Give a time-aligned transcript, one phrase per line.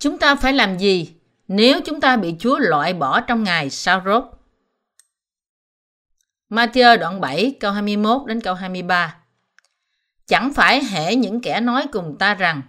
[0.00, 1.14] Chúng ta phải làm gì
[1.48, 4.24] nếu chúng ta bị Chúa loại bỏ trong ngày sao rốt?
[6.50, 9.16] Matthew đoạn 7 câu 21 đến câu 23
[10.26, 12.62] Chẳng phải hệ những kẻ nói cùng ta rằng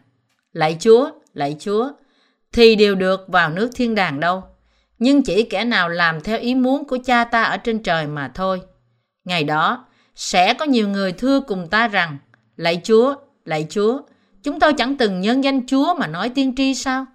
[0.54, 1.92] Lạy Chúa, lạy Chúa
[2.52, 4.44] thì đều được vào nước thiên đàng đâu.
[5.00, 8.32] Nhưng chỉ kẻ nào làm theo ý muốn của cha ta ở trên trời mà
[8.36, 8.62] thôi.
[9.26, 12.18] Ngày đó, sẽ có nhiều người thưa cùng ta rằng
[12.56, 14.02] Lạy Chúa, lạy Chúa,
[14.44, 17.06] chúng tôi chẳng từng nhân danh Chúa mà nói tiên tri sao?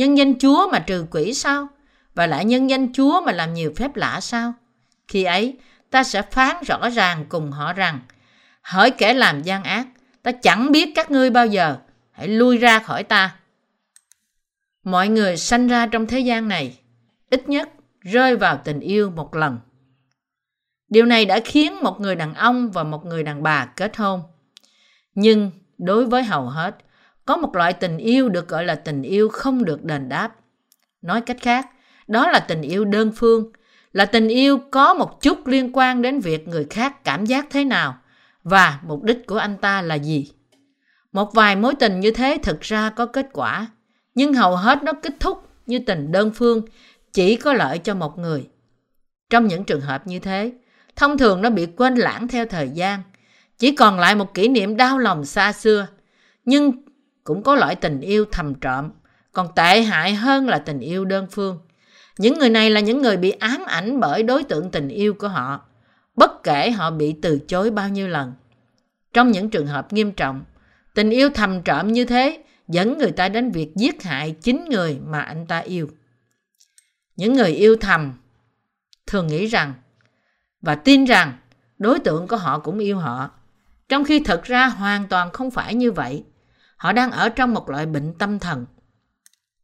[0.00, 1.68] Nhân danh Chúa mà trừ quỷ sao?
[2.14, 4.54] Và lại nhân danh Chúa mà làm nhiều phép lạ sao?
[5.08, 5.58] Khi ấy,
[5.90, 8.00] ta sẽ phán rõ ràng cùng họ rằng
[8.62, 9.86] Hỡi kẻ làm gian ác,
[10.22, 11.76] ta chẳng biết các ngươi bao giờ,
[12.10, 13.36] hãy lui ra khỏi ta.
[14.84, 16.78] Mọi người sanh ra trong thế gian này,
[17.30, 17.68] ít nhất
[18.00, 19.58] rơi vào tình yêu một lần.
[20.88, 24.22] Điều này đã khiến một người đàn ông và một người đàn bà kết hôn.
[25.14, 26.76] Nhưng đối với hầu hết,
[27.30, 30.36] có một loại tình yêu được gọi là tình yêu không được đền đáp.
[31.02, 31.66] Nói cách khác,
[32.06, 33.52] đó là tình yêu đơn phương,
[33.92, 37.64] là tình yêu có một chút liên quan đến việc người khác cảm giác thế
[37.64, 37.98] nào
[38.44, 40.30] và mục đích của anh ta là gì.
[41.12, 43.66] Một vài mối tình như thế thực ra có kết quả,
[44.14, 46.62] nhưng hầu hết nó kết thúc như tình đơn phương,
[47.12, 48.48] chỉ có lợi cho một người.
[49.30, 50.52] Trong những trường hợp như thế,
[50.96, 53.02] thông thường nó bị quên lãng theo thời gian,
[53.58, 55.86] chỉ còn lại một kỷ niệm đau lòng xa xưa.
[56.44, 56.89] Nhưng
[57.24, 58.90] cũng có loại tình yêu thầm trộm,
[59.32, 61.58] còn tệ hại hơn là tình yêu đơn phương.
[62.18, 65.28] Những người này là những người bị ám ảnh bởi đối tượng tình yêu của
[65.28, 65.60] họ,
[66.16, 68.32] bất kể họ bị từ chối bao nhiêu lần.
[69.12, 70.44] Trong những trường hợp nghiêm trọng,
[70.94, 74.98] tình yêu thầm trộm như thế dẫn người ta đến việc giết hại chính người
[75.06, 75.88] mà anh ta yêu.
[77.16, 78.12] Những người yêu thầm
[79.06, 79.74] thường nghĩ rằng
[80.60, 81.38] và tin rằng
[81.78, 83.30] đối tượng của họ cũng yêu họ,
[83.88, 86.24] trong khi thật ra hoàn toàn không phải như vậy.
[86.80, 88.66] Họ đang ở trong một loại bệnh tâm thần.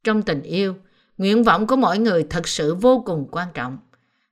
[0.05, 0.75] Trong tình yêu,
[1.19, 3.79] nguyện vọng của mọi người thật sự vô cùng quan trọng.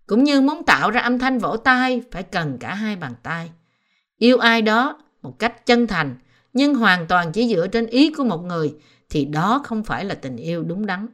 [0.07, 3.51] Cũng như muốn tạo ra âm thanh vỗ tay phải cần cả hai bàn tay.
[4.19, 6.17] Yêu ai đó một cách chân thành
[6.53, 8.75] nhưng hoàn toàn chỉ dựa trên ý của một người
[9.11, 11.07] thì đó không phải là tình yêu đúng đắn.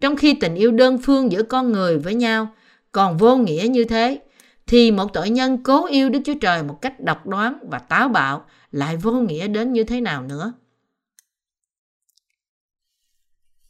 [0.00, 2.48] Trong khi tình yêu đơn phương giữa con người với nhau
[2.92, 4.20] còn vô nghĩa như thế,
[4.66, 8.08] thì một tội nhân cố yêu Đức Chúa Trời một cách độc đoán và táo
[8.08, 10.52] bạo lại vô nghĩa đến như thế nào nữa.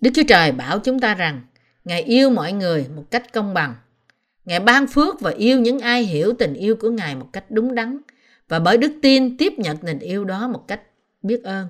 [0.01, 1.41] Đức Chúa Trời bảo chúng ta rằng
[1.85, 3.75] Ngài yêu mọi người một cách công bằng.
[4.45, 7.75] Ngài ban phước và yêu những ai hiểu tình yêu của Ngài một cách đúng
[7.75, 7.99] đắn
[8.49, 10.81] và bởi đức tin tiếp nhận tình yêu đó một cách
[11.23, 11.67] biết ơn.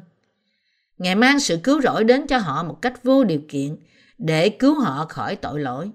[0.99, 3.77] Ngài mang sự cứu rỗi đến cho họ một cách vô điều kiện
[4.19, 5.91] để cứu họ khỏi tội lỗi.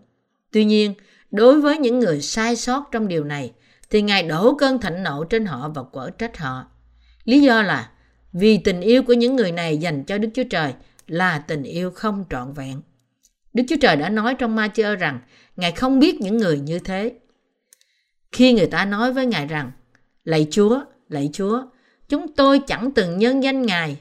[0.52, 0.94] Tuy nhiên,
[1.31, 3.52] đối với những người sai sót trong điều này,
[3.90, 6.66] thì Ngài đổ cơn thạnh nộ trên họ và quở trách họ.
[7.25, 7.90] Lý do là
[8.34, 10.73] vì tình yêu của những người này dành cho Đức Chúa Trời
[11.08, 12.82] là tình yêu không trọn vẹn.
[13.54, 15.20] Đức Chúa Trời đã nói trong ma chơ rằng
[15.56, 17.14] Ngài không biết những người như thế.
[18.32, 19.72] Khi người ta nói với Ngài rằng
[20.24, 20.80] Lạy Chúa,
[21.10, 21.64] lạy Chúa,
[22.10, 23.98] chúng tôi chẳng từng nhân danh Ngài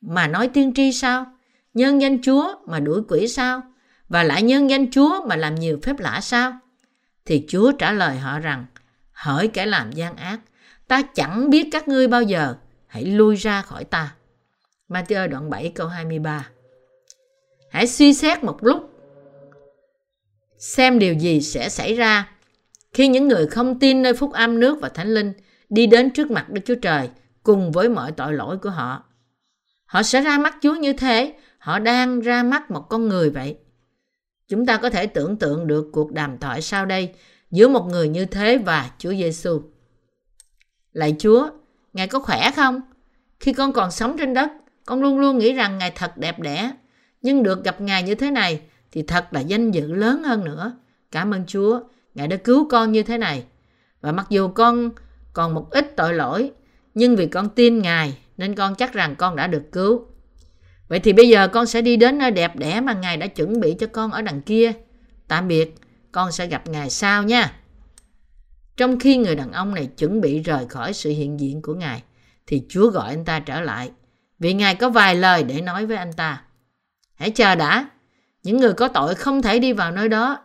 [0.00, 1.26] mà nói tiên tri sao?
[1.74, 3.62] Nhân danh Chúa mà đuổi quỷ sao?
[4.08, 6.58] Và lại nhân danh Chúa mà làm nhiều phép lạ sao?
[7.24, 8.66] Thì Chúa trả lời họ rằng
[9.12, 10.40] Hỡi kẻ làm gian ác,
[10.88, 12.54] ta chẳng biết các ngươi bao giờ,
[12.86, 14.14] hãy lui ra khỏi ta.
[14.88, 16.48] Matthew đoạn 7 câu 23
[17.70, 18.90] Hãy suy xét một lúc
[20.58, 22.30] xem điều gì sẽ xảy ra
[22.92, 25.32] khi những người không tin nơi phúc âm nước và thánh linh
[25.68, 27.08] đi đến trước mặt Đức Chúa Trời
[27.42, 29.04] cùng với mọi tội lỗi của họ.
[29.86, 33.58] Họ sẽ ra mắt Chúa như thế, họ đang ra mắt một con người vậy.
[34.48, 37.14] Chúng ta có thể tưởng tượng được cuộc đàm thoại sau đây
[37.50, 39.62] giữa một người như thế và Chúa Giêsu.
[40.92, 41.48] Lạy Chúa,
[41.92, 42.80] Ngài có khỏe không?
[43.40, 44.50] Khi con còn sống trên đất,
[44.86, 46.72] con luôn luôn nghĩ rằng Ngài thật đẹp đẽ.
[47.22, 48.60] Nhưng được gặp Ngài như thế này
[48.92, 50.76] thì thật là danh dự lớn hơn nữa.
[51.10, 51.80] Cảm ơn Chúa,
[52.14, 53.44] Ngài đã cứu con như thế này.
[54.00, 54.90] Và mặc dù con
[55.32, 56.52] còn một ít tội lỗi,
[56.94, 60.06] nhưng vì con tin Ngài nên con chắc rằng con đã được cứu.
[60.88, 63.60] Vậy thì bây giờ con sẽ đi đến nơi đẹp đẽ mà Ngài đã chuẩn
[63.60, 64.72] bị cho con ở đằng kia.
[65.28, 65.74] Tạm biệt,
[66.12, 67.52] con sẽ gặp Ngài sau nha.
[68.76, 72.02] Trong khi người đàn ông này chuẩn bị rời khỏi sự hiện diện của Ngài,
[72.46, 73.90] thì Chúa gọi anh ta trở lại.
[74.44, 76.42] Vì Ngài có vài lời để nói với anh ta.
[77.14, 77.88] Hãy chờ đã,
[78.42, 80.38] những người có tội không thể đi vào nơi đó.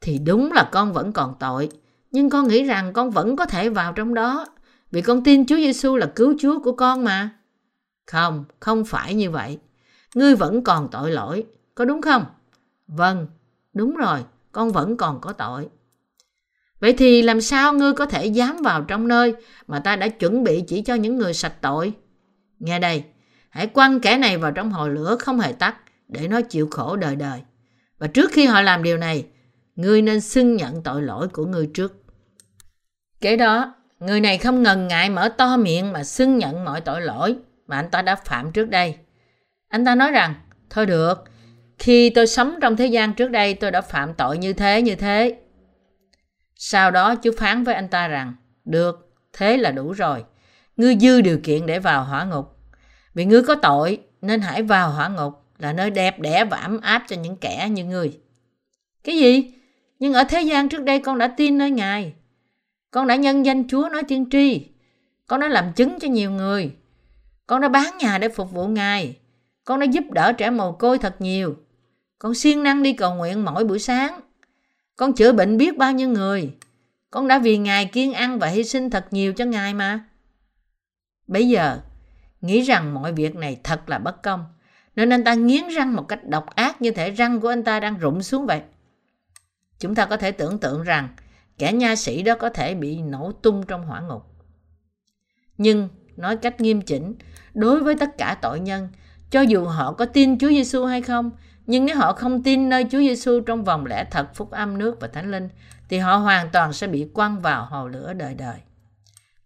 [0.00, 1.68] Thì đúng là con vẫn còn tội,
[2.10, 4.46] nhưng con nghĩ rằng con vẫn có thể vào trong đó,
[4.90, 7.30] vì con tin Chúa Giêsu là cứu Chúa của con mà.
[8.06, 9.58] Không, không phải như vậy.
[10.14, 11.44] Ngươi vẫn còn tội lỗi,
[11.74, 12.24] có đúng không?
[12.86, 13.26] Vâng,
[13.74, 14.18] đúng rồi,
[14.52, 15.68] con vẫn còn có tội.
[16.80, 19.34] Vậy thì làm sao ngươi có thể dám vào trong nơi
[19.66, 21.94] mà ta đã chuẩn bị chỉ cho những người sạch tội?
[22.58, 23.04] Nghe đây,
[23.50, 25.76] hãy quăng kẻ này vào trong hồ lửa không hề tắt,
[26.08, 27.40] để nó chịu khổ đời đời.
[27.98, 29.26] Và trước khi họ làm điều này,
[29.76, 32.02] ngươi nên xưng nhận tội lỗi của ngươi trước.
[33.20, 37.00] Kế đó, người này không ngần ngại mở to miệng mà xưng nhận mọi tội
[37.00, 37.36] lỗi
[37.66, 38.96] mà anh ta đã phạm trước đây.
[39.68, 40.34] Anh ta nói rằng,
[40.70, 41.24] thôi được,
[41.78, 44.94] khi tôi sống trong thế gian trước đây tôi đã phạm tội như thế như
[44.94, 45.38] thế.
[46.54, 50.24] Sau đó Chúa phán với anh ta rằng, được, thế là đủ rồi.
[50.76, 52.56] Ngươi dư điều kiện để vào hỏa ngục.
[53.14, 56.80] Vì ngươi có tội, nên hãy vào hỏa ngục là nơi đẹp đẽ và ấm
[56.80, 58.18] áp cho những kẻ như ngươi.
[59.04, 59.52] Cái gì?
[59.98, 62.12] Nhưng ở thế gian trước đây con đã tin nơi Ngài.
[62.90, 64.66] Con đã nhân danh Chúa nói tiên tri.
[65.26, 66.70] Con đã làm chứng cho nhiều người.
[67.46, 69.16] Con đã bán nhà để phục vụ Ngài.
[69.64, 71.56] Con đã giúp đỡ trẻ mồ côi thật nhiều.
[72.18, 74.20] Con siêng năng đi cầu nguyện mỗi buổi sáng.
[74.96, 76.50] Con chữa bệnh biết bao nhiêu người.
[77.10, 80.04] Con đã vì Ngài kiên ăn và hy sinh thật nhiều cho Ngài mà.
[81.26, 81.80] Bây giờ,
[82.40, 84.44] nghĩ rằng mọi việc này thật là bất công.
[84.96, 87.80] Nên anh ta nghiến răng một cách độc ác như thể răng của anh ta
[87.80, 88.62] đang rụng xuống vậy.
[89.78, 91.08] Chúng ta có thể tưởng tượng rằng
[91.58, 94.22] kẻ nha sĩ đó có thể bị nổ tung trong hỏa ngục.
[95.58, 97.14] Nhưng nói cách nghiêm chỉnh,
[97.54, 98.88] đối với tất cả tội nhân,
[99.30, 101.30] cho dù họ có tin Chúa Giêsu hay không,
[101.66, 105.00] nhưng nếu họ không tin nơi Chúa Giêsu trong vòng lẽ thật phúc âm nước
[105.00, 105.48] và thánh linh,
[105.88, 108.56] thì họ hoàn toàn sẽ bị quăng vào hồ lửa đời đời.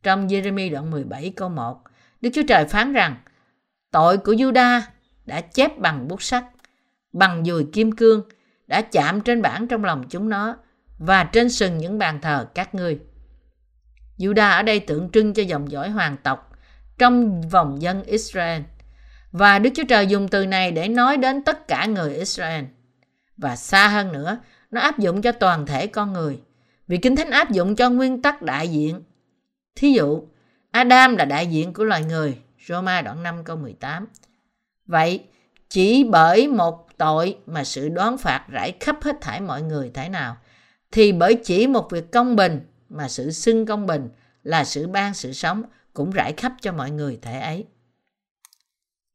[0.02, 1.82] Trong Jeremy đoạn 17 câu 1,
[2.20, 3.17] Đức Chúa Trời phán rằng,
[3.91, 4.81] tội của Juda
[5.26, 6.44] đã chép bằng bút sắt,
[7.12, 8.23] bằng dùi kim cương,
[8.67, 10.56] đã chạm trên bảng trong lòng chúng nó
[10.99, 12.99] và trên sừng những bàn thờ các ngươi.
[14.19, 16.52] Juda ở đây tượng trưng cho dòng dõi hoàng tộc
[16.99, 18.62] trong vòng dân Israel.
[19.32, 22.64] Và Đức Chúa Trời dùng từ này để nói đến tất cả người Israel.
[23.37, 24.38] Và xa hơn nữa,
[24.70, 26.41] nó áp dụng cho toàn thể con người.
[26.87, 29.02] Vì Kinh Thánh áp dụng cho nguyên tắc đại diện.
[29.75, 30.23] Thí dụ,
[30.71, 32.39] Adam là đại diện của loài người,
[32.69, 34.07] Roma đoạn 5 câu 18.
[34.87, 35.25] Vậy,
[35.69, 40.09] chỉ bởi một tội mà sự đoán phạt rải khắp hết thảy mọi người thế
[40.09, 40.37] nào,
[40.93, 44.09] thì bởi chỉ một việc công bình mà sự xưng công bình
[44.43, 45.63] là sự ban sự sống
[45.95, 47.67] cũng rải khắp cho mọi người thể ấy.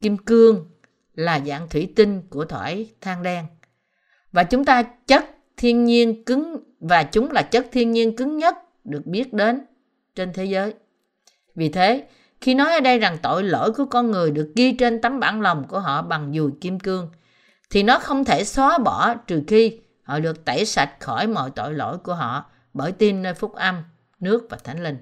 [0.01, 0.69] Kim cương
[1.13, 3.45] là dạng thủy tinh của thỏi than đen
[4.31, 5.25] và chúng ta chất
[5.57, 9.65] thiên nhiên cứng và chúng là chất thiên nhiên cứng nhất được biết đến
[10.15, 10.73] trên thế giới.
[11.55, 12.07] Vì thế,
[12.41, 15.41] khi nói ở đây rằng tội lỗi của con người được ghi trên tấm bản
[15.41, 17.09] lòng của họ bằng dùi kim cương,
[17.69, 21.73] thì nó không thể xóa bỏ trừ khi họ được tẩy sạch khỏi mọi tội
[21.73, 23.75] lỗi của họ bởi tin nơi phúc âm,
[24.19, 24.97] nước và thánh linh.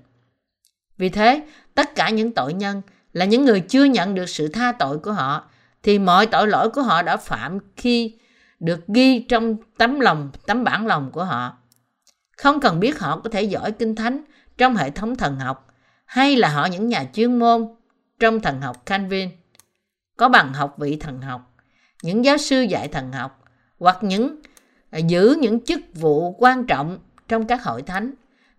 [0.98, 1.44] Vì thế,
[1.76, 2.82] tất cả những tội nhân
[3.14, 5.50] là những người chưa nhận được sự tha tội của họ,
[5.84, 8.18] thì mọi tội lỗi của họ đã phạm khi
[8.60, 11.58] được ghi trong tấm lòng, tấm bản lòng của họ.
[12.38, 14.24] Không cần biết họ có thể giỏi kinh thánh
[14.58, 15.68] trong hệ thống thần học
[16.06, 17.76] hay là họ những nhà chuyên môn
[18.20, 19.30] trong thần học Calvin,
[20.18, 21.54] có bằng học vị thần học,
[22.04, 23.44] những giáo sư dạy thần học
[23.80, 24.36] hoặc những
[24.90, 28.14] à, giữ những chức vụ quan trọng trong các hội thánh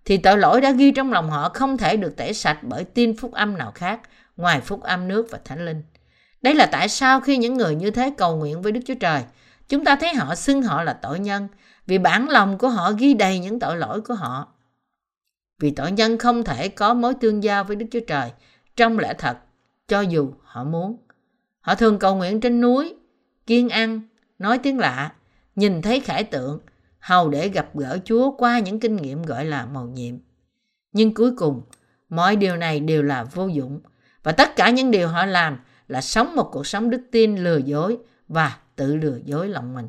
[0.05, 3.17] thì tội lỗi đã ghi trong lòng họ không thể được tẩy sạch bởi tin
[3.17, 4.00] phúc âm nào khác
[4.37, 5.82] ngoài phúc âm nước và thánh linh.
[6.43, 9.23] Đây là tại sao khi những người như thế cầu nguyện với Đức Chúa Trời,
[9.69, 11.48] chúng ta thấy họ xưng họ là tội nhân
[11.86, 14.54] vì bản lòng của họ ghi đầy những tội lỗi của họ.
[15.58, 18.31] Vì tội nhân không thể có mối tương giao với Đức Chúa Trời
[18.77, 19.39] trong lẽ thật,
[19.89, 20.96] cho dù họ muốn.
[21.61, 22.94] Họ thường cầu nguyện trên núi,
[23.46, 24.01] kiên ăn,
[24.39, 25.13] nói tiếng lạ,
[25.56, 26.61] nhìn thấy khải tượng,
[26.99, 30.15] hầu để gặp gỡ Chúa qua những kinh nghiệm gọi là màu nhiệm.
[30.93, 31.63] Nhưng cuối cùng,
[32.08, 33.81] mọi điều này đều là vô dụng
[34.23, 35.58] và tất cả những điều họ làm
[35.89, 39.89] là sống một cuộc sống đức tin lừa dối và tự lừa dối lòng mình.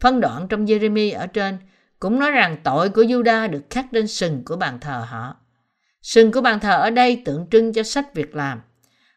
[0.00, 1.58] Phân đoạn trong Jeremy ở trên
[1.98, 5.36] cũng nói rằng tội của Juda được khắc trên sừng của bàn thờ họ.
[6.02, 8.60] Sừng của bàn thờ ở đây tượng trưng cho sách việc làm.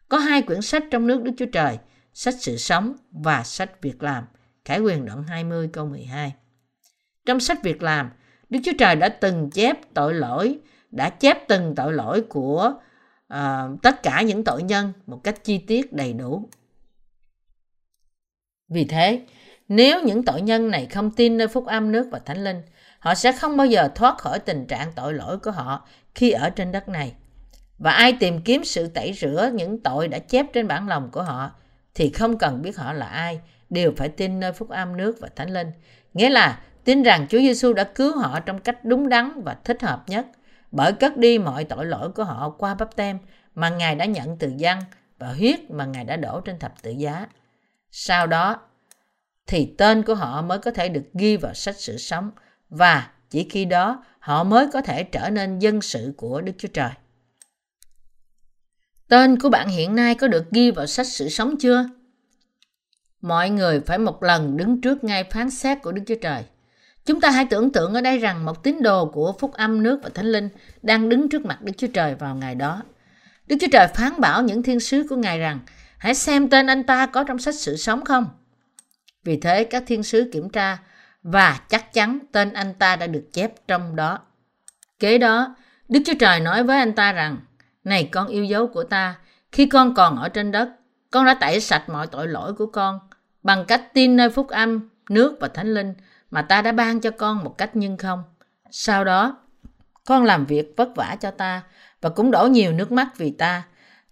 [0.10, 1.78] Có hai quyển sách trong nước Đức Chúa Trời,
[2.14, 4.24] sách sự sống và sách việc làm.
[4.66, 6.34] Khải quyền đoạn 20 câu 12.
[7.26, 8.10] Trong sách việc làm,
[8.50, 10.60] Đức Chúa Trời đã từng chép tội lỗi,
[10.92, 12.74] đã chép từng tội lỗi của
[13.34, 16.50] uh, tất cả những tội nhân một cách chi tiết đầy đủ.
[18.70, 19.26] Vì thế,
[19.68, 22.62] nếu những tội nhân này không tin nơi phúc âm nước và thánh linh,
[23.02, 26.50] họ sẽ không bao giờ thoát khỏi tình trạng tội lỗi của họ khi ở
[26.50, 27.14] trên đất này.
[27.78, 31.24] Và ai tìm kiếm sự tẩy rửa những tội đã chép trên bản lòng của
[31.24, 31.52] họ
[31.96, 33.40] thì không cần biết họ là ai,
[33.70, 35.72] đều phải tin nơi phúc âm nước và thánh linh.
[36.14, 39.82] Nghĩa là tin rằng Chúa Giêsu đã cứu họ trong cách đúng đắn và thích
[39.82, 40.26] hợp nhất
[40.72, 43.18] bởi cất đi mọi tội lỗi của họ qua bắp tem
[43.56, 44.80] mà Ngài đã nhận từ dân
[45.20, 47.28] và huyết mà Ngài đã đổ trên thập tự giá.
[47.92, 48.60] Sau đó
[49.48, 52.32] thì tên của họ mới có thể được ghi vào sách sử sống
[52.72, 56.68] và chỉ khi đó họ mới có thể trở nên dân sự của Đức Chúa
[56.68, 56.92] Trời.
[59.08, 61.90] Tên của bạn hiện nay có được ghi vào sách sự sống chưa?
[63.22, 66.44] mọi người phải một lần đứng trước ngay phán xét của Đức Chúa Trời.
[67.06, 70.00] Chúng ta hãy tưởng tượng ở đây rằng một tín đồ của Phúc Âm, nước
[70.04, 70.50] và Thánh Linh
[70.82, 72.82] đang đứng trước mặt Đức Chúa Trời vào ngày đó.
[73.48, 75.60] Đức Chúa Trời phán bảo những thiên sứ của Ngài rằng,
[75.98, 78.26] hãy xem tên anh ta có trong sách sự sống không.
[79.24, 80.78] Vì thế các thiên sứ kiểm tra
[81.24, 84.20] và chắc chắn tên anh ta đã được chép trong đó.
[85.00, 85.56] Kế đó,
[85.90, 87.38] Đức Chúa Trời nói với anh ta rằng
[87.84, 89.16] Này con yêu dấu của ta,
[89.52, 90.70] khi con còn ở trên đất,
[91.12, 93.00] con đã tẩy sạch mọi tội lỗi của con
[93.44, 95.94] bằng cách tin nơi phúc âm, nước và thánh linh
[96.32, 98.24] mà ta đã ban cho con một cách nhân không.
[98.72, 99.38] Sau đó,
[100.06, 101.62] con làm việc vất vả cho ta
[102.02, 103.64] và cũng đổ nhiều nước mắt vì ta.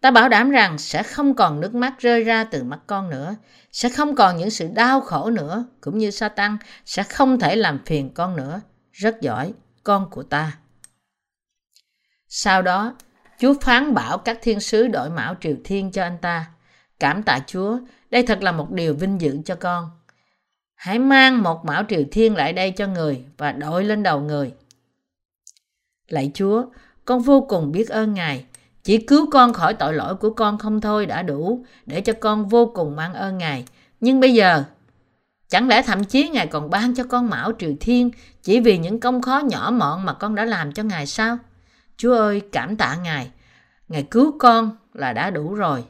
[0.01, 3.35] Ta bảo đảm rằng sẽ không còn nước mắt rơi ra từ mắt con nữa,
[3.71, 7.79] sẽ không còn những sự đau khổ nữa, cũng như Satan sẽ không thể làm
[7.85, 8.61] phiền con nữa.
[8.91, 9.53] Rất giỏi,
[9.83, 10.57] con của ta.
[12.27, 12.95] Sau đó,
[13.39, 16.51] Chúa phán bảo các thiên sứ đổi mão triều thiên cho anh ta.
[16.99, 17.79] Cảm tạ Chúa,
[18.09, 19.89] đây thật là một điều vinh dự cho con.
[20.75, 24.53] Hãy mang một mão triều thiên lại đây cho người và đội lên đầu người.
[26.07, 26.65] Lạy Chúa,
[27.05, 28.45] con vô cùng biết ơn Ngài.
[28.89, 32.47] Chỉ cứu con khỏi tội lỗi của con không thôi đã đủ để cho con
[32.47, 33.65] vô cùng mang ơn Ngài.
[33.99, 34.63] Nhưng bây giờ,
[35.49, 38.11] chẳng lẽ thậm chí Ngài còn ban cho con mão triều thiên
[38.43, 41.37] chỉ vì những công khó nhỏ mọn mà con đã làm cho Ngài sao?
[41.97, 43.31] Chúa ơi, cảm tạ Ngài.
[43.87, 45.83] Ngài cứu con là đã đủ rồi.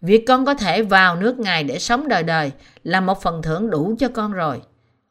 [0.00, 2.52] Việc con có thể vào nước Ngài để sống đời đời
[2.82, 4.62] là một phần thưởng đủ cho con rồi.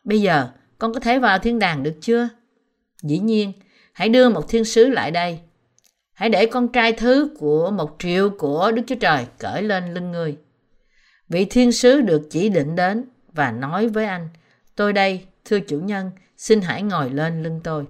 [0.03, 2.29] Bây giờ, con có thể vào thiên đàng được chưa?
[3.03, 3.53] Dĩ nhiên,
[3.93, 5.39] hãy đưa một thiên sứ lại đây.
[6.17, 10.11] Hãy để con trai thứ của một triệu của Đức Chúa Trời cởi lên lưng
[10.11, 10.37] người.
[11.29, 14.29] Vị thiên sứ được chỉ định đến và nói với anh,
[14.75, 17.85] tôi đây, thưa chủ nhân, xin hãy ngồi lên lưng tôi.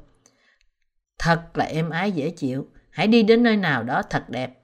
[1.20, 4.60] Thật là êm ái dễ chịu, hãy đi đến nơi nào đó thật đẹp.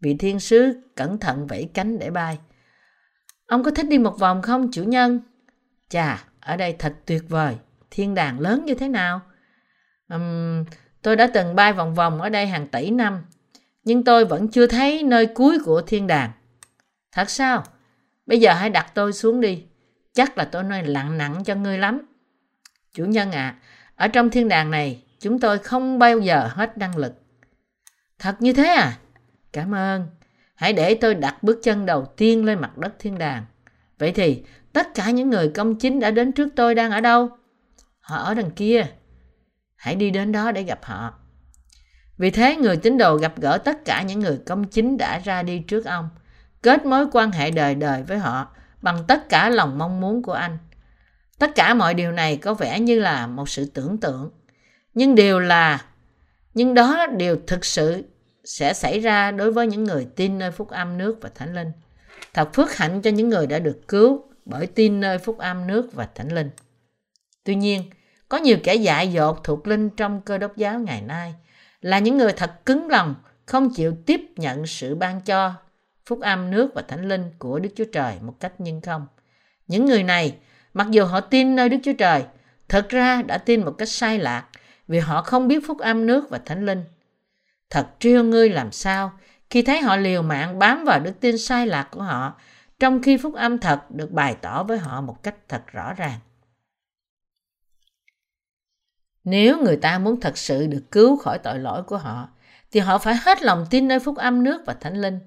[0.00, 2.38] Vị thiên sứ cẩn thận vẫy cánh để bay.
[3.46, 5.20] Ông có thích đi một vòng không chủ nhân?
[5.88, 7.56] Chà, ở đây thật tuyệt vời,
[7.90, 9.20] thiên đàng lớn như thế nào?
[10.14, 10.64] Uhm,
[11.02, 13.22] tôi đã từng bay vòng vòng ở đây hàng tỷ năm,
[13.84, 16.30] nhưng tôi vẫn chưa thấy nơi cuối của thiên đàng.
[17.12, 17.64] Thật sao?
[18.26, 19.64] Bây giờ hãy đặt tôi xuống đi.
[20.12, 22.00] Chắc là tôi nói lặng nặng cho ngươi lắm.
[22.92, 23.58] Chủ nhân ạ, à,
[23.96, 27.12] ở trong thiên đàng này, chúng tôi không bao giờ hết năng lực.
[28.18, 28.98] Thật như thế à?
[29.52, 30.06] Cảm ơn.
[30.54, 33.44] Hãy để tôi đặt bước chân đầu tiên lên mặt đất thiên đàng.
[33.98, 34.42] Vậy thì,
[34.72, 37.28] tất cả những người công chính đã đến trước tôi đang ở đâu?
[38.00, 38.86] Họ ở đằng kia.
[39.80, 41.14] Hãy đi đến đó để gặp họ.
[42.18, 45.42] Vì thế, người tín đồ gặp gỡ tất cả những người công chính đã ra
[45.42, 46.08] đi trước ông,
[46.62, 50.32] kết mối quan hệ đời đời với họ bằng tất cả lòng mong muốn của
[50.32, 50.58] anh.
[51.38, 54.30] Tất cả mọi điều này có vẻ như là một sự tưởng tượng,
[54.94, 55.84] nhưng điều là
[56.54, 58.04] nhưng đó điều thực sự
[58.44, 61.72] sẽ xảy ra đối với những người tin nơi phúc âm nước và thánh linh.
[62.34, 65.92] Thật phước hạnh cho những người đã được cứu bởi tin nơi phúc âm nước
[65.92, 66.50] và thánh linh.
[67.44, 67.82] Tuy nhiên,
[68.30, 71.34] có nhiều kẻ dại dột thuộc linh trong cơ đốc giáo ngày nay
[71.80, 73.14] là những người thật cứng lòng,
[73.46, 75.52] không chịu tiếp nhận sự ban cho
[76.06, 79.06] phúc âm nước và thánh linh của Đức Chúa Trời một cách nhân không.
[79.66, 80.36] Những người này,
[80.74, 82.24] mặc dù họ tin nơi Đức Chúa Trời,
[82.68, 84.44] thật ra đã tin một cách sai lạc
[84.88, 86.84] vì họ không biết phúc âm nước và thánh linh.
[87.70, 89.12] Thật triêu ngươi làm sao
[89.50, 92.34] khi thấy họ liều mạng bám vào đức tin sai lạc của họ,
[92.78, 96.18] trong khi phúc âm thật được bày tỏ với họ một cách thật rõ ràng.
[99.24, 102.28] Nếu người ta muốn thật sự được cứu khỏi tội lỗi của họ,
[102.72, 105.18] thì họ phải hết lòng tin nơi phúc âm nước và thánh linh.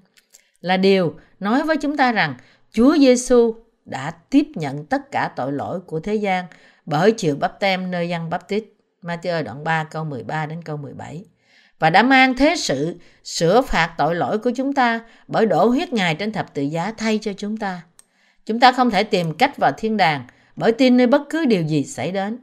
[0.60, 2.34] Là điều nói với chúng ta rằng
[2.72, 6.44] Chúa Giêsu đã tiếp nhận tất cả tội lỗi của thế gian
[6.86, 8.64] bởi chịu bắp tem nơi dân bắp tít.
[9.02, 11.24] Matthew đoạn 3 câu 13 đến câu 17
[11.78, 15.92] và đã mang thế sự sửa phạt tội lỗi của chúng ta bởi đổ huyết
[15.92, 17.82] Ngài trên thập tự giá thay cho chúng ta.
[18.46, 21.62] Chúng ta không thể tìm cách vào thiên đàng bởi tin nơi bất cứ điều
[21.62, 22.38] gì xảy đến.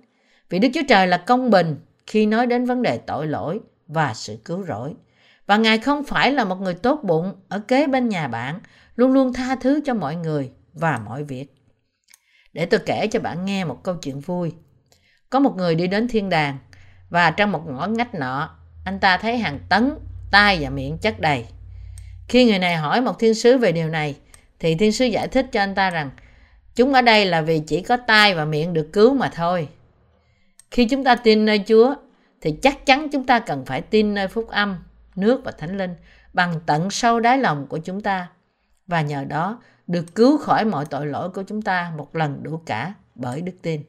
[0.51, 1.75] Vì Đức Chúa Trời là công bình
[2.07, 4.93] khi nói đến vấn đề tội lỗi và sự cứu rỗi.
[5.47, 8.59] Và Ngài không phải là một người tốt bụng ở kế bên nhà bạn,
[8.95, 11.55] luôn luôn tha thứ cho mọi người và mọi việc.
[12.53, 14.51] Để tôi kể cho bạn nghe một câu chuyện vui.
[15.29, 16.57] Có một người đi đến thiên đàng
[17.09, 19.91] và trong một ngõ ngách nọ anh ta thấy hàng tấn
[20.31, 21.45] tai và miệng chất đầy.
[22.27, 24.15] Khi người này hỏi một thiên sứ về điều này,
[24.59, 26.09] thì thiên sứ giải thích cho anh ta rằng
[26.75, 29.67] chúng ở đây là vì chỉ có tai và miệng được cứu mà thôi.
[30.71, 31.95] Khi chúng ta tin nơi Chúa,
[32.41, 34.77] thì chắc chắn chúng ta cần phải tin nơi phúc âm,
[35.15, 35.95] nước và thánh linh
[36.33, 38.29] bằng tận sâu đáy lòng của chúng ta.
[38.87, 42.61] Và nhờ đó được cứu khỏi mọi tội lỗi của chúng ta một lần đủ
[42.65, 43.81] cả bởi đức tin.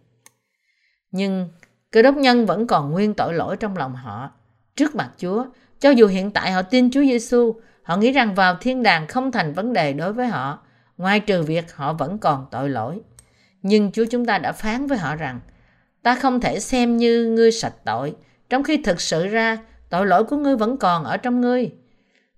[1.11, 1.49] Nhưng
[1.91, 4.31] cơ đốc nhân vẫn còn nguyên tội lỗi trong lòng họ
[4.77, 5.45] trước mặt Chúa.
[5.81, 9.33] Cho dù hiện tại họ tin Chúa Giêsu, họ nghĩ rằng vào thiên đàng không
[9.33, 10.59] thành vấn đề đối với họ.
[10.97, 13.01] ngoài trừ việc họ vẫn còn tội lỗi.
[13.63, 15.41] Nhưng Chúa chúng ta đã phán với họ rằng,
[16.03, 18.15] ta không thể xem như ngươi sạch tội,
[18.51, 19.59] trong khi thực sự ra
[19.91, 21.71] tội lỗi của ngươi vẫn còn ở trong ngươi.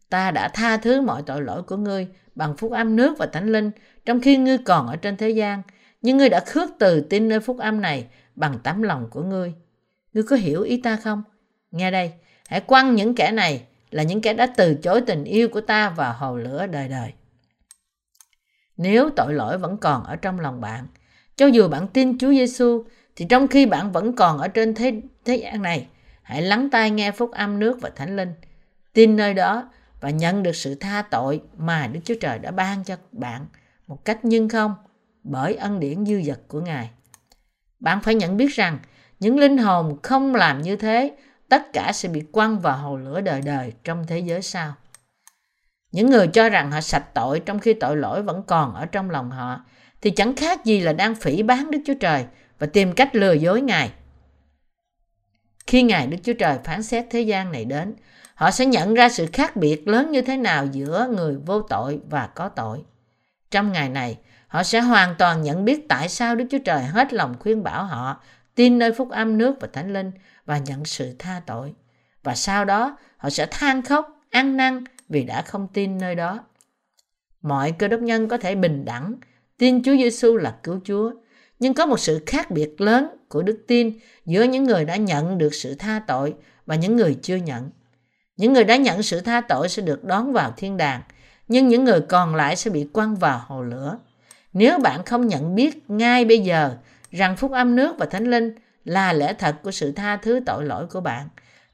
[0.09, 3.52] Ta đã tha thứ mọi tội lỗi của ngươi bằng phúc âm nước và thánh
[3.52, 3.71] linh,
[4.04, 5.62] trong khi ngươi còn ở trên thế gian,
[6.02, 9.54] nhưng ngươi đã khước từ tin nơi phúc âm này bằng tấm lòng của ngươi.
[10.12, 11.23] Ngươi có hiểu ý ta không?
[11.71, 12.12] Nghe đây,
[12.49, 15.90] hãy quăng những kẻ này là những kẻ đã từ chối tình yêu của ta
[15.90, 17.12] vào hồ lửa đời đời.
[18.76, 20.87] Nếu tội lỗi vẫn còn ở trong lòng bạn,
[21.37, 22.85] cho dù bạn tin Chúa Giêsu,
[23.16, 25.87] thì trong khi bạn vẫn còn ở trên thế, thế gian này,
[26.23, 28.35] hãy lắng tai nghe phúc âm nước và thánh linh.
[28.92, 32.85] Tin nơi đó và nhận được sự tha tội mà Đức Chúa Trời đã ban
[32.85, 33.47] cho bạn
[33.87, 34.75] một cách nhân không
[35.23, 36.90] bởi ân điển dư dật của Ngài.
[37.80, 38.78] Bạn phải nhận biết rằng
[39.21, 41.16] những linh hồn không làm như thế,
[41.49, 44.75] tất cả sẽ bị quăng vào hồ lửa đời đời trong thế giới sau.
[45.92, 49.11] Những người cho rằng họ sạch tội trong khi tội lỗi vẫn còn ở trong
[49.11, 49.64] lòng họ,
[50.00, 52.25] thì chẳng khác gì là đang phỉ bán Đức Chúa Trời
[52.59, 53.93] và tìm cách lừa dối Ngài.
[55.67, 57.95] Khi Ngài Đức Chúa Trời phán xét thế gian này đến,
[58.35, 62.01] họ sẽ nhận ra sự khác biệt lớn như thế nào giữa người vô tội
[62.11, 62.85] và có tội.
[63.51, 67.13] Trong ngày này, họ sẽ hoàn toàn nhận biết tại sao Đức Chúa Trời hết
[67.13, 68.21] lòng khuyên bảo họ
[68.55, 70.11] tin nơi phúc âm nước và thánh linh
[70.45, 71.75] và nhận sự tha tội.
[72.23, 76.45] Và sau đó, họ sẽ than khóc, ăn năn vì đã không tin nơi đó.
[77.43, 79.15] Mọi cơ đốc nhân có thể bình đẳng,
[79.59, 81.13] tin Chúa Giêsu là cứu Chúa,
[81.64, 85.38] nhưng có một sự khác biệt lớn của đức tin giữa những người đã nhận
[85.38, 86.35] được sự tha tội
[86.66, 87.71] và những người chưa nhận.
[88.37, 91.02] Những người đã nhận sự tha tội sẽ được đón vào thiên đàng,
[91.49, 93.99] nhưng những người còn lại sẽ bị quăng vào hồ lửa.
[94.52, 96.76] Nếu bạn không nhận biết ngay bây giờ
[97.11, 98.54] rằng phúc âm nước và thánh linh
[98.85, 101.29] là lẽ thật của sự tha thứ tội lỗi của bạn,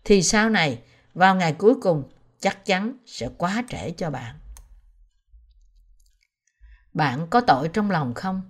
[0.04, 0.78] thì sau này,
[1.14, 2.02] vào ngày cuối cùng,
[2.40, 4.34] chắc chắn sẽ quá trễ cho bạn.
[6.94, 8.42] Bạn có tội trong lòng không?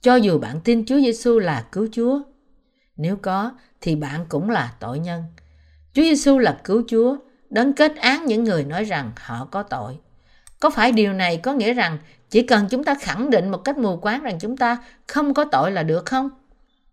[0.00, 2.20] Cho dù bạn tin Chúa Giêsu là cứu Chúa.
[2.96, 5.24] Nếu có, thì bạn cũng là tội nhân.
[5.92, 7.16] Chúa Giêsu là cứu Chúa,
[7.50, 9.98] đấng kết án những người nói rằng họ có tội.
[10.60, 11.98] Có phải điều này có nghĩa rằng
[12.30, 15.44] chỉ cần chúng ta khẳng định một cách mù quáng rằng chúng ta không có
[15.44, 16.30] tội là được không?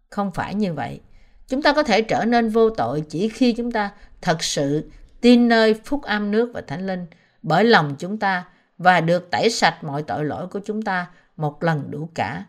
[0.09, 0.99] Không phải như vậy.
[1.47, 3.91] Chúng ta có thể trở nên vô tội chỉ khi chúng ta
[4.21, 4.89] thật sự
[5.21, 7.05] tin nơi phúc âm nước và thánh linh
[7.41, 8.45] bởi lòng chúng ta
[8.77, 12.45] và được tẩy sạch mọi tội lỗi của chúng ta một lần đủ cả.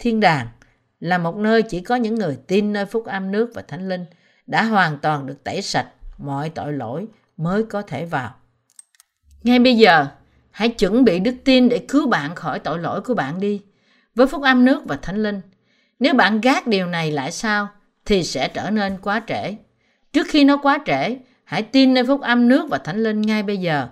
[0.00, 0.46] Thiên đàng
[1.00, 4.04] là một nơi chỉ có những người tin nơi phúc âm nước và thánh linh
[4.46, 5.86] đã hoàn toàn được tẩy sạch
[6.18, 8.34] mọi tội lỗi mới có thể vào.
[9.42, 10.06] Ngay bây giờ,
[10.50, 13.62] hãy chuẩn bị đức tin để cứu bạn khỏi tội lỗi của bạn đi.
[14.14, 15.40] Với phúc âm nước và thánh linh,
[15.98, 17.68] nếu bạn gác điều này lại sao,
[18.04, 19.54] thì sẽ trở nên quá trễ.
[20.12, 23.42] Trước khi nó quá trễ, hãy tin nơi phúc âm nước và thánh linh ngay
[23.42, 23.88] bây giờ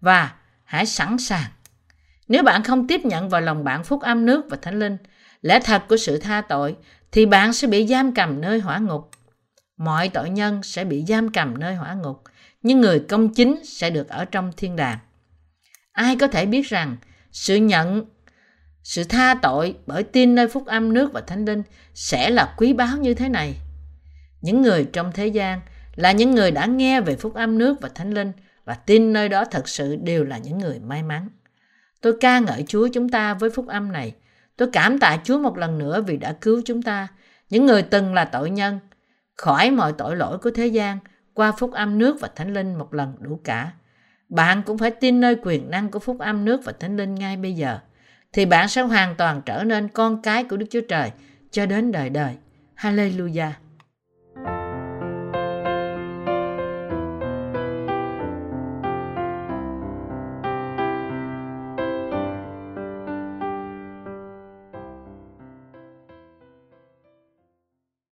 [0.00, 1.50] và hãy sẵn sàng.
[2.28, 4.96] Nếu bạn không tiếp nhận vào lòng bạn phúc âm nước và thánh linh,
[5.42, 6.76] lẽ thật của sự tha tội,
[7.12, 9.10] thì bạn sẽ bị giam cầm nơi hỏa ngục.
[9.76, 12.22] Mọi tội nhân sẽ bị giam cầm nơi hỏa ngục,
[12.62, 14.98] nhưng người công chính sẽ được ở trong thiên đàng.
[15.92, 16.96] Ai có thể biết rằng
[17.32, 18.04] sự nhận
[18.82, 21.62] sự tha tội bởi tin nơi phúc âm nước và thánh linh
[21.94, 23.54] sẽ là quý báu như thế này.
[24.40, 25.60] Những người trong thế gian
[25.96, 28.32] là những người đã nghe về phúc âm nước và thánh linh
[28.64, 31.28] và tin nơi đó thật sự đều là những người may mắn.
[32.00, 34.14] Tôi ca ngợi Chúa chúng ta với phúc âm này.
[34.58, 37.08] Tôi cảm tạ Chúa một lần nữa vì đã cứu chúng ta,
[37.50, 38.78] những người từng là tội nhân,
[39.36, 40.98] khỏi mọi tội lỗi của thế gian
[41.34, 43.72] qua phúc âm nước và thánh linh một lần đủ cả.
[44.28, 47.36] Bạn cũng phải tin nơi quyền năng của phúc âm nước và thánh linh ngay
[47.36, 47.78] bây giờ
[48.32, 51.10] thì bạn sẽ hoàn toàn trở nên con cái của Đức Chúa Trời
[51.50, 52.34] cho đến đời đời.
[52.76, 53.50] Hallelujah!